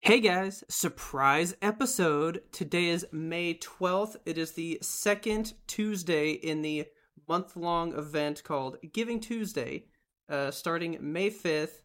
Hey 0.00 0.20
guys, 0.20 0.64
surprise 0.68 1.54
episode. 1.60 2.42
Today 2.52 2.86
is 2.86 3.04
May 3.12 3.54
12th. 3.54 4.16
It 4.24 4.38
is 4.38 4.52
the 4.52 4.78
second 4.80 5.52
Tuesday 5.66 6.30
in 6.30 6.62
the 6.62 6.86
month 7.28 7.56
long 7.56 7.92
event 7.94 8.42
called 8.44 8.78
Giving 8.92 9.20
Tuesday. 9.20 9.86
Uh, 10.28 10.50
starting 10.50 10.96
May 11.00 11.30
5th, 11.30 11.82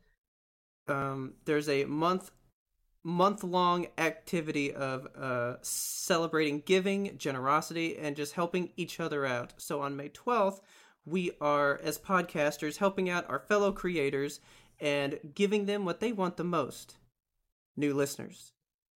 um, 0.87 1.33
there's 1.45 1.67
a 1.67 1.85
month 1.85 2.31
month 3.03 3.43
long 3.43 3.87
activity 3.97 4.71
of 4.73 5.07
uh, 5.17 5.55
celebrating 5.61 6.61
giving, 6.65 7.17
generosity, 7.17 7.97
and 7.97 8.15
just 8.15 8.33
helping 8.33 8.71
each 8.77 8.99
other 8.99 9.25
out. 9.25 9.53
So 9.57 9.81
on 9.81 9.97
May 9.97 10.09
12th, 10.09 10.61
we 11.03 11.31
are, 11.41 11.81
as 11.83 11.97
podcasters, 11.97 12.77
helping 12.77 13.09
out 13.09 13.27
our 13.27 13.39
fellow 13.39 13.73
creators 13.73 14.39
and 14.79 15.19
giving 15.33 15.65
them 15.65 15.83
what 15.83 15.99
they 15.99 16.13
want 16.13 16.37
the 16.37 16.43
most 16.45 16.95
new 17.75 17.93
listeners. 17.93 18.51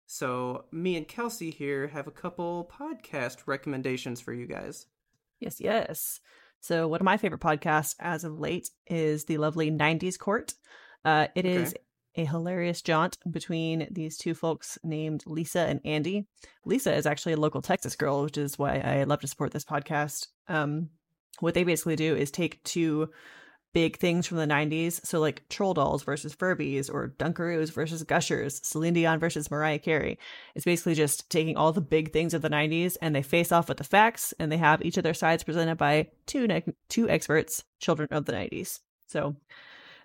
So, 0.08 0.66
me 0.72 0.96
and 0.98 1.08
Kelsey 1.08 1.50
here 1.50 1.88
have 1.88 2.08
a 2.08 2.12
couple 2.12 2.70
podcast 2.72 3.38
recommendations 3.48 4.22
for 4.22 4.34
you 4.34 4.46
guys. 4.46 4.86
Yes, 5.40 5.60
yes. 5.60 6.20
So, 6.62 6.88
one 6.88 7.02
of 7.02 7.06
my 7.06 7.18
favorite 7.18 7.42
podcasts 7.42 7.96
as 8.00 8.24
of 8.24 8.40
late 8.40 8.70
is 8.88 9.26
the 9.26 9.38
lovely 9.38 9.72
90s 9.72 10.18
Court. 10.20 10.54
Uh, 11.04 11.28
it 11.36 11.46
Okay. 11.46 11.56
is 11.56 11.76
a 12.16 12.26
hilarious 12.26 12.82
jaunt 12.82 13.18
between 13.30 13.88
these 13.92 14.18
two 14.18 14.34
folks 14.34 14.78
named 14.84 15.24
Lisa 15.26 15.62
and 15.62 15.82
Andy. 15.84 16.28
Lisa 16.66 16.94
is 16.96 17.06
actually 17.06 17.34
a 17.34 17.38
local 17.40 17.62
Texas 17.62 17.96
girl, 17.96 18.24
which 18.24 18.38
is 18.38 18.58
why 18.58 18.78
I 18.80 19.04
love 19.04 19.20
to 19.22 19.28
support 19.28 19.52
this 19.52 19.66
podcast. 19.66 20.28
Um, 20.48 20.90
what 21.40 21.54
they 21.56 21.64
basically 21.64 21.96
do 21.98 22.16
is 22.16 22.32
take 22.32 22.64
two 22.64 23.10
big 23.76 23.98
things 23.98 24.26
from 24.26 24.38
the 24.38 24.48
90s. 24.48 25.06
So, 25.06 25.20
like 25.20 25.48
Troll 25.50 25.74
Dolls 25.76 26.02
versus 26.04 26.34
Furbies, 26.34 26.90
or 26.92 27.10
Dunkaroos 27.20 27.72
versus 27.74 28.02
Gushers, 28.04 28.62
Celine 28.64 28.94
Dion 28.94 29.20
versus 29.20 29.52
Mariah 29.52 29.80
Carey. 29.80 30.18
It's 30.56 30.64
basically 30.64 30.96
just 30.96 31.30
taking 31.30 31.58
all 31.58 31.74
the 31.74 31.82
big 31.82 32.14
things 32.14 32.34
of 32.34 32.42
the 32.42 32.50
90s 32.50 32.96
and 33.02 33.14
they 33.14 33.22
face 33.22 33.52
off 33.52 33.68
with 33.68 33.78
the 33.78 33.84
facts 33.84 34.34
and 34.40 34.50
they 34.50 34.58
have 34.58 34.82
each 34.82 34.96
of 34.98 35.04
their 35.04 35.14
sides 35.14 35.44
presented 35.44 35.76
by 35.78 36.08
two 36.26 36.48
ne- 36.48 36.64
two 36.88 37.10
experts, 37.10 37.66
children 37.80 38.08
of 38.12 38.24
the 38.26 38.32
90s. 38.34 38.80
So, 39.08 39.36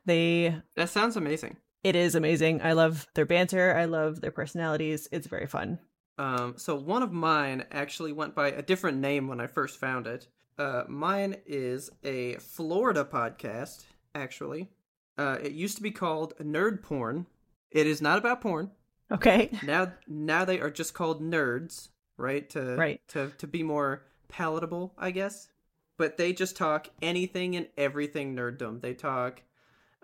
they 0.04 0.56
That 0.76 0.88
sounds 0.88 1.16
amazing. 1.16 1.56
it 1.84 1.94
is 1.94 2.14
amazing. 2.16 2.60
I 2.62 2.72
love 2.72 3.06
their 3.14 3.26
banter. 3.26 3.74
I 3.76 3.84
love 3.84 4.20
their 4.20 4.32
personalities. 4.32 5.08
It's 5.12 5.28
very 5.28 5.46
fun. 5.46 5.78
Um, 6.20 6.54
so 6.58 6.74
one 6.74 7.02
of 7.02 7.12
mine 7.12 7.64
actually 7.72 8.12
went 8.12 8.34
by 8.34 8.48
a 8.50 8.60
different 8.60 8.98
name 8.98 9.26
when 9.26 9.40
I 9.40 9.46
first 9.46 9.78
found 9.78 10.06
it. 10.06 10.28
Uh, 10.58 10.84
mine 10.86 11.36
is 11.46 11.88
a 12.04 12.34
Florida 12.34 13.04
podcast, 13.10 13.84
actually. 14.14 14.68
Uh, 15.16 15.38
it 15.42 15.52
used 15.52 15.76
to 15.78 15.82
be 15.82 15.90
called 15.90 16.36
Nerd 16.36 16.82
Porn. 16.82 17.26
It 17.70 17.86
is 17.86 18.02
not 18.02 18.18
about 18.18 18.42
porn. 18.42 18.70
Okay. 19.10 19.50
Now, 19.64 19.94
now 20.06 20.44
they 20.44 20.60
are 20.60 20.70
just 20.70 20.92
called 20.92 21.22
nerds, 21.22 21.88
right? 22.18 22.48
To 22.50 22.76
Right. 22.76 23.00
to 23.08 23.32
to 23.38 23.46
be 23.46 23.62
more 23.62 24.02
palatable, 24.28 24.92
I 24.98 25.10
guess. 25.12 25.48
But 25.96 26.16
they 26.18 26.32
just 26.32 26.54
talk 26.56 26.88
anything 27.00 27.56
and 27.56 27.66
everything 27.78 28.36
nerddom. 28.36 28.80
They 28.82 28.94
talk 28.94 29.42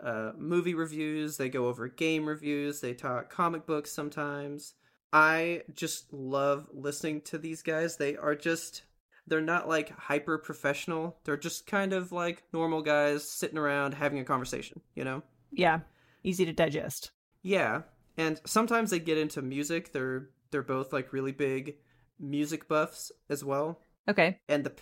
uh, 0.02 0.32
movie 0.36 0.74
reviews. 0.74 1.36
They 1.36 1.48
go 1.50 1.66
over 1.66 1.88
game 1.88 2.26
reviews. 2.26 2.80
They 2.80 2.94
talk 2.94 3.30
comic 3.30 3.66
books 3.66 3.92
sometimes. 3.92 4.74
I 5.16 5.62
just 5.74 6.12
love 6.12 6.66
listening 6.74 7.22
to 7.22 7.38
these 7.38 7.62
guys. 7.62 7.96
They 7.96 8.16
are 8.18 8.34
just 8.34 8.82
they're 9.26 9.40
not 9.40 9.66
like 9.66 9.88
hyper 9.90 10.36
professional. 10.36 11.16
They're 11.24 11.38
just 11.38 11.66
kind 11.66 11.94
of 11.94 12.12
like 12.12 12.42
normal 12.52 12.82
guys 12.82 13.26
sitting 13.28 13.56
around 13.56 13.94
having 13.94 14.18
a 14.18 14.24
conversation, 14.24 14.80
you 14.94 15.04
know? 15.04 15.22
Yeah. 15.50 15.80
Easy 16.22 16.44
to 16.44 16.52
digest. 16.52 17.12
Yeah, 17.42 17.82
and 18.18 18.40
sometimes 18.44 18.90
they 18.90 18.98
get 18.98 19.16
into 19.16 19.40
music. 19.40 19.92
They're 19.92 20.28
they're 20.50 20.62
both 20.62 20.92
like 20.92 21.12
really 21.14 21.32
big 21.32 21.76
music 22.20 22.68
buffs 22.68 23.10
as 23.30 23.42
well, 23.42 23.80
Okay. 24.08 24.38
and 24.48 24.64
the 24.64 24.72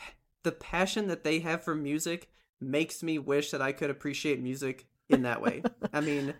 the 0.42 0.52
passion 0.52 1.06
that 1.08 1.22
they 1.24 1.38
have 1.40 1.62
for 1.62 1.74
music 1.74 2.28
makes 2.60 3.02
me 3.02 3.18
wish 3.18 3.50
that 3.52 3.62
I 3.62 3.72
could 3.72 3.90
appreciate 3.90 4.40
music 4.42 4.86
in 5.08 5.22
that 5.22 5.40
way. 5.42 5.62
I 5.92 6.00
mean, 6.00 6.34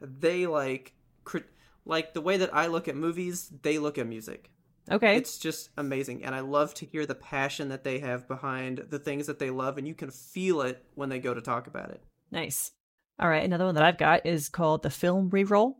they 0.00 0.46
like 0.46 0.92
crit- 1.24 1.48
like 1.84 2.14
the 2.14 2.20
way 2.20 2.36
that 2.36 2.54
I 2.54 2.66
look 2.66 2.88
at 2.88 2.96
movies, 2.96 3.50
they 3.62 3.78
look 3.78 3.98
at 3.98 4.06
music. 4.06 4.50
Okay. 4.90 5.16
It's 5.16 5.38
just 5.38 5.70
amazing, 5.76 6.24
and 6.24 6.34
I 6.34 6.40
love 6.40 6.74
to 6.74 6.86
hear 6.86 7.06
the 7.06 7.14
passion 7.14 7.68
that 7.68 7.84
they 7.84 8.00
have 8.00 8.26
behind 8.26 8.86
the 8.90 8.98
things 8.98 9.26
that 9.26 9.38
they 9.38 9.50
love, 9.50 9.78
and 9.78 9.86
you 9.86 9.94
can 9.94 10.10
feel 10.10 10.62
it 10.62 10.84
when 10.94 11.08
they 11.08 11.18
go 11.18 11.32
to 11.32 11.40
talk 11.40 11.66
about 11.66 11.90
it. 11.90 12.02
Nice. 12.30 12.72
All 13.18 13.28
right, 13.28 13.44
another 13.44 13.66
one 13.66 13.74
that 13.74 13.84
I've 13.84 13.98
got 13.98 14.26
is 14.26 14.48
called 14.48 14.82
the 14.82 14.90
Film 14.90 15.30
Reroll. 15.30 15.74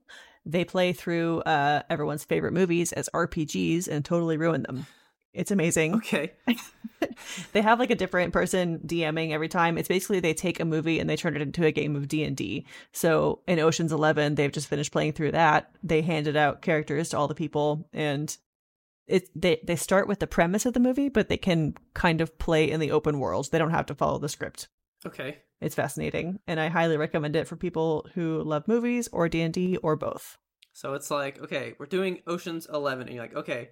They 0.47 0.65
play 0.65 0.93
through 0.93 1.41
uh, 1.41 1.83
everyone's 1.91 2.25
favorite 2.25 2.53
movies 2.53 2.93
as 2.93 3.09
RPGs 3.15 3.89
and 3.89 4.05
totally 4.05 4.37
ruin 4.37 4.63
them. 4.63 4.87
It's 5.33 5.51
amazing. 5.51 5.95
Okay, 5.97 6.33
They 7.53 7.63
have 7.63 7.79
like 7.79 7.91
a 7.91 7.95
different 7.97 8.33
person 8.33 8.81
DMing 8.85 9.31
every 9.33 9.49
time. 9.49 9.79
It's 9.79 9.89
basically 9.89 10.21
they 10.21 10.35
take 10.35 10.61
a 10.61 10.65
movie 10.65 10.99
and 10.99 11.09
they 11.09 11.17
turn 11.17 11.35
it 11.37 11.43
into 11.43 11.65
a 11.65 11.73
game 11.73 11.97
of 11.97 12.09
D 12.09 12.25
and 12.25 12.37
D. 12.37 12.67
So 12.93 13.41
in 13.47 13.59
Ocean's 13.59 13.93
Eleven, 13.93 14.35
they've 14.35 14.53
just 14.53 14.69
finished 14.69 14.93
playing 14.93 15.13
through 15.13 15.33
that. 15.33 15.71
They 15.83 16.03
handed 16.03 16.37
out 16.37 16.63
characters 16.63 17.11
to 17.11 17.19
all 17.19 17.29
the 17.29 17.35
people, 17.35 17.89
and 17.93 18.37
it 19.07 19.29
they 19.35 19.61
they 19.65 19.77
start 19.77 20.09
with 20.09 20.19
the 20.19 20.27
premise 20.27 20.67
of 20.67 20.75
the 20.75 20.81
movie, 20.81 21.09
but 21.09 21.29
they 21.29 21.37
can 21.37 21.75
kind 21.95 22.21
of 22.21 22.39
play 22.39 22.71
in 22.71 22.81
the 22.81 22.91
open 22.91 23.19
world. 23.19 23.49
They 23.51 23.59
don't 23.59 23.71
have 23.71 23.87
to 23.87 23.95
follow 23.95 24.19
the 24.19 24.29
script. 24.29 24.69
okay. 25.07 25.39
It's 25.61 25.75
fascinating, 25.75 26.41
and 26.47 26.59
I 26.59 26.69
highly 26.69 26.97
recommend 26.97 27.37
it 27.37 27.47
for 27.47 27.55
people 27.55 28.09
who 28.15 28.43
love 28.43 28.67
movies 28.67 29.09
or 29.13 29.29
D 29.29 29.43
and 29.43 29.53
D 29.53 29.77
or 29.79 29.95
both. 29.95 30.39
So 30.73 30.95
it's 30.95 31.11
like, 31.11 31.39
okay, 31.43 31.75
we're 31.79 31.85
doing 31.87 32.21
Ocean's 32.27 32.67
11 32.73 33.07
and 33.07 33.15
you're 33.15 33.25
like, 33.25 33.37
okay, 33.37 33.71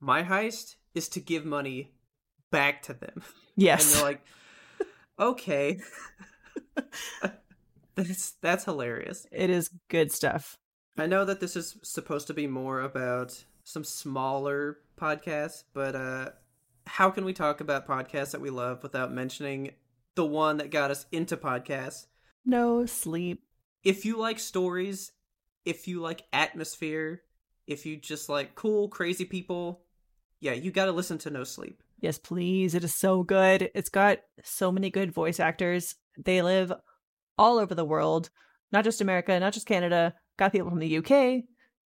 my 0.00 0.22
heist 0.22 0.76
is 0.98 1.08
to 1.10 1.20
give 1.20 1.44
money 1.46 1.92
back 2.50 2.82
to 2.82 2.92
them. 2.92 3.22
Yes, 3.56 3.86
And 3.86 3.96
they're 3.96 4.08
like, 4.10 4.24
okay. 5.18 5.80
that's 7.96 8.30
that's 8.40 8.64
hilarious. 8.64 9.26
it 9.32 9.50
is 9.50 9.70
good 9.88 10.12
stuff. 10.12 10.58
I 10.96 11.06
know 11.06 11.24
that 11.24 11.40
this 11.40 11.56
is 11.56 11.76
supposed 11.82 12.26
to 12.28 12.34
be 12.34 12.46
more 12.46 12.80
about 12.80 13.44
some 13.64 13.82
smaller 13.84 14.78
podcasts, 15.00 15.64
but 15.74 15.94
uh 15.96 16.30
how 16.86 17.10
can 17.10 17.24
we 17.24 17.32
talk 17.32 17.60
about 17.60 17.86
podcasts 17.86 18.30
that 18.30 18.40
we 18.40 18.50
love 18.50 18.82
without 18.82 19.12
mentioning 19.12 19.72
the 20.14 20.24
one 20.24 20.56
that 20.58 20.70
got 20.70 20.90
us 20.90 21.06
into 21.12 21.36
podcasts? 21.36 22.06
No 22.44 22.86
sleep. 22.86 23.42
if 23.84 24.04
you 24.04 24.16
like 24.18 24.38
stories, 24.38 25.12
if 25.64 25.86
you 25.88 26.00
like 26.00 26.22
atmosphere, 26.32 27.22
if 27.66 27.84
you 27.86 27.96
just 27.96 28.28
like 28.28 28.54
cool, 28.54 28.88
crazy 28.88 29.24
people, 29.24 29.82
yeah, 30.40 30.52
you 30.52 30.70
got 30.70 30.86
to 30.86 30.92
listen 30.92 31.18
to 31.18 31.30
No 31.30 31.44
Sleep. 31.44 31.82
Yes, 32.00 32.18
please. 32.18 32.74
It 32.74 32.84
is 32.84 32.94
so 32.94 33.22
good. 33.22 33.70
It's 33.74 33.88
got 33.88 34.18
so 34.44 34.70
many 34.70 34.90
good 34.90 35.12
voice 35.12 35.40
actors. 35.40 35.96
They 36.16 36.42
live 36.42 36.72
all 37.36 37.58
over 37.58 37.74
the 37.74 37.84
world, 37.84 38.30
not 38.72 38.84
just 38.84 39.00
America, 39.00 39.38
not 39.38 39.52
just 39.52 39.66
Canada. 39.66 40.14
Got 40.38 40.52
people 40.52 40.70
from 40.70 40.78
the 40.78 40.98
UK, 40.98 41.44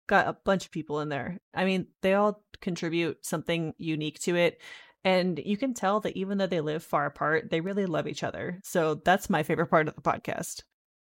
got 0.08 0.28
a 0.28 0.38
bunch 0.44 0.66
of 0.66 0.72
people 0.72 1.02
in 1.02 1.10
there. 1.10 1.40
I 1.54 1.66
mean, 1.66 1.88
they 2.02 2.16
all 2.16 2.44
contribute 2.62 3.24
something 3.24 3.74
unique 3.78 4.20
to 4.22 4.36
it. 4.36 4.60
And 5.04 5.40
you 5.46 5.56
can 5.56 5.74
tell 5.74 6.00
that 6.02 6.18
even 6.18 6.38
though 6.38 6.48
they 6.48 6.62
live 6.62 6.84
far 6.84 7.06
apart, 7.06 7.50
they 7.52 7.62
really 7.62 7.86
love 7.86 8.08
each 8.08 8.24
other. 8.24 8.60
So 8.64 8.96
that's 8.96 9.30
my 9.30 9.44
favorite 9.44 9.68
part 9.68 9.88
of 9.88 9.96
the 9.96 10.02
podcast. 10.02 10.64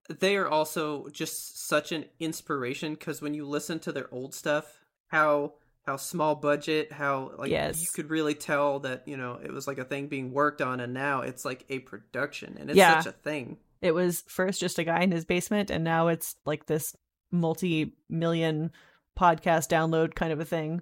They 0.10 0.36
are 0.36 0.48
also 0.48 1.08
just 1.10 1.68
such 1.68 1.92
an 1.92 2.06
inspiration 2.20 2.94
because 2.94 3.22
when 3.22 3.34
you 3.34 3.46
listen 3.46 3.80
to 3.80 3.92
their 3.92 4.14
old 4.14 4.34
stuff, 4.34 4.80
how 5.08 5.54
how 5.86 5.98
small 5.98 6.36
budget, 6.36 6.92
how 6.92 7.32
like 7.38 7.52
Yes. 7.52 7.82
you 7.82 7.88
could 7.94 8.10
really 8.10 8.34
tell 8.34 8.80
that 8.80 9.08
you 9.08 9.18
know 9.18 9.40
it 9.44 9.52
was 9.52 9.68
like 9.68 9.78
a 9.78 9.84
thing 9.86 10.08
being 10.08 10.32
worked 10.32 10.62
on, 10.62 10.80
and 10.80 10.94
now 10.94 11.22
it's 11.22 11.46
like 11.46 11.66
a 11.70 11.80
production, 11.80 12.58
and 12.60 12.70
it's 12.70 12.78
Yeah. 12.78 13.00
such 13.00 13.14
a 13.14 13.18
thing. 13.18 13.58
It 13.82 13.92
was 13.94 14.24
first 14.28 14.60
just 14.60 14.80
a 14.80 14.84
guy 14.84 15.02
in 15.02 15.12
his 15.12 15.26
basement, 15.26 15.70
and 15.70 15.84
now 15.84 16.08
it's 16.08 16.36
like 16.46 16.66
this 16.66 16.96
multi 17.32 17.94
million 18.10 18.72
podcast 19.20 19.70
download 19.70 20.16
kind 20.16 20.34
of 20.34 20.40
a 20.40 20.46
thing. 20.46 20.82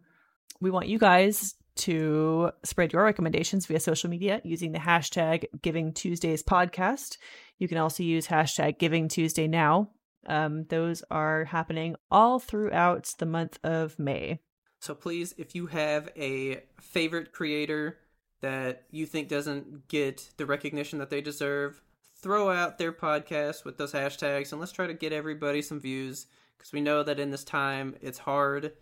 We 0.61 0.71
want 0.71 0.87
you 0.87 0.97
guys 0.99 1.55
to 1.75 2.51
spread 2.63 2.93
your 2.93 3.03
recommendations 3.03 3.65
via 3.65 3.79
social 3.79 4.09
media 4.09 4.39
using 4.43 4.71
the 4.71 4.79
hashtag 4.79 5.45
Giving 5.61 5.91
Tuesdays 5.91 6.43
podcast. 6.43 7.17
You 7.57 7.67
can 7.67 7.79
also 7.79 8.03
use 8.03 8.27
hashtag 8.27 8.77
Giving 8.77 9.07
Tuesday 9.07 9.47
Now 9.47 9.89
Um, 10.25 10.63
those 10.69 11.03
are 11.11 11.43
happening 11.45 11.95
all 12.09 12.39
throughout 12.39 13.11
the 13.19 13.25
month 13.25 13.59
of 13.63 13.99
May. 13.99 14.39
So 14.83 14.93
please, 14.93 15.33
if 15.37 15.55
you 15.55 15.67
have 15.67 16.09
a 16.17 16.61
favorite 16.81 17.31
creator 17.31 17.99
that 18.41 18.83
you 18.91 19.05
think 19.05 19.29
doesn't 19.29 19.87
get 19.87 20.29
the 20.35 20.45
recognition 20.45 20.99
that 20.99 21.09
they 21.09 21.21
deserve, 21.21 21.81
throw 22.17 22.49
out 22.49 22.77
their 22.77 22.91
podcast 22.91 23.63
with 23.63 23.77
those 23.77 23.93
hashtags 23.93 24.51
and 24.51 24.59
let's 24.59 24.73
try 24.73 24.85
to 24.85 24.93
get 24.93 25.13
everybody 25.13 25.61
some 25.61 25.79
views 25.79 26.25
because 26.57 26.73
we 26.73 26.81
know 26.81 27.01
that 27.01 27.17
in 27.17 27.31
this 27.31 27.45
time 27.45 27.95
it's 28.01 28.17
hard 28.17 28.73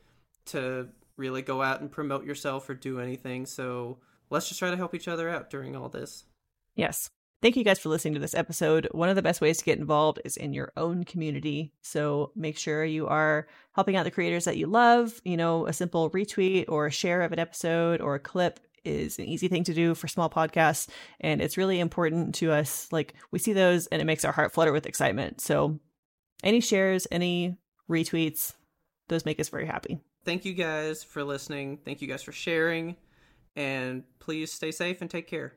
to 0.45 0.87
really 1.17 1.43
go 1.43 1.61
out 1.61 1.81
and 1.81 1.91
promote 1.91 2.25
yourself 2.25 2.67
or 2.67 2.73
do 2.73 2.99
anything. 2.99 3.45
So 3.45 3.99
let's 4.31 4.47
just 4.47 4.57
try 4.57 4.71
to 4.71 4.77
help 4.77 4.95
each 4.95 5.07
other 5.07 5.29
out 5.29 5.51
during 5.51 5.75
all 5.75 5.89
this. 5.89 6.23
Yes. 6.73 7.11
Thank 7.41 7.55
you 7.55 7.63
guys 7.63 7.79
for 7.79 7.89
listening 7.89 8.13
to 8.13 8.19
this 8.19 8.35
episode. 8.35 8.87
One 8.91 9.09
of 9.09 9.15
the 9.15 9.23
best 9.23 9.41
ways 9.41 9.57
to 9.57 9.65
get 9.65 9.79
involved 9.79 10.21
is 10.23 10.37
in 10.37 10.53
your 10.53 10.71
own 10.77 11.03
community. 11.03 11.73
So 11.81 12.31
make 12.35 12.55
sure 12.55 12.85
you 12.85 13.07
are 13.07 13.47
helping 13.71 13.95
out 13.95 14.03
the 14.03 14.11
creators 14.11 14.45
that 14.45 14.57
you 14.57 14.67
love. 14.67 15.19
You 15.25 15.37
know, 15.37 15.65
a 15.65 15.73
simple 15.73 16.11
retweet 16.11 16.65
or 16.67 16.85
a 16.85 16.91
share 16.91 17.23
of 17.23 17.31
an 17.31 17.39
episode 17.39 17.99
or 17.99 18.13
a 18.13 18.19
clip 18.19 18.59
is 18.85 19.17
an 19.17 19.25
easy 19.25 19.47
thing 19.47 19.63
to 19.63 19.73
do 19.73 19.95
for 19.95 20.07
small 20.07 20.29
podcasts. 20.29 20.87
And 21.19 21.41
it's 21.41 21.57
really 21.57 21.79
important 21.79 22.35
to 22.35 22.51
us. 22.51 22.87
Like, 22.91 23.15
we 23.31 23.39
see 23.39 23.53
those 23.53 23.87
and 23.87 23.99
it 23.99 24.05
makes 24.05 24.23
our 24.23 24.31
heart 24.31 24.53
flutter 24.53 24.71
with 24.71 24.85
excitement. 24.85 25.41
So 25.41 25.79
any 26.43 26.61
shares, 26.61 27.07
any 27.11 27.57
retweets, 27.89 28.53
those 29.07 29.25
make 29.25 29.39
us 29.39 29.49
very 29.49 29.65
happy. 29.65 29.99
Thank 30.25 30.45
you 30.45 30.53
guys 30.53 31.03
for 31.03 31.23
listening. 31.23 31.79
Thank 31.83 32.03
you 32.03 32.07
guys 32.07 32.21
for 32.21 32.33
sharing. 32.33 32.97
And 33.55 34.03
please 34.19 34.51
stay 34.51 34.71
safe 34.71 35.01
and 35.01 35.09
take 35.09 35.27
care. 35.27 35.53